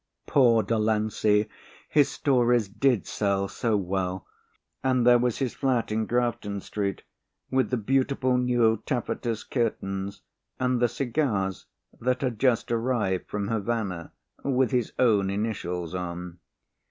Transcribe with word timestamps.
Poor 0.25 0.63
Delancey, 0.63 1.47
his 1.87 2.09
stories 2.09 2.67
did 2.67 3.05
sell 3.05 3.47
so 3.47 3.77
well! 3.77 4.25
And 4.83 5.05
there 5.05 5.19
was 5.19 5.37
his 5.37 5.53
flat 5.53 5.91
in 5.91 6.07
Grafton 6.07 6.61
Street 6.61 7.03
with 7.51 7.69
the 7.69 7.77
beautiful 7.77 8.35
new 8.39 8.77
taffetas 8.87 9.43
curtains 9.43 10.23
and 10.59 10.79
the 10.79 10.89
cigars 10.89 11.67
that 11.99 12.21
had 12.23 12.39
just 12.39 12.71
arrived 12.71 13.29
from 13.29 13.49
Havana, 13.49 14.11
with 14.43 14.71
his 14.71 14.91
own 14.97 15.29
initials 15.29 15.93
on. 15.93 16.39